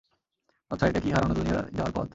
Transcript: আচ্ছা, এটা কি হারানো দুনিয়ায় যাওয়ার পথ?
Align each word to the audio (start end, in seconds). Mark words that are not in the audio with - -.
আচ্ছা, 0.71 0.85
এটা 0.87 0.99
কি 0.99 1.09
হারানো 1.11 1.33
দুনিয়ায় 1.33 1.65
যাওয়ার 1.73 1.93
পথ? 1.95 2.09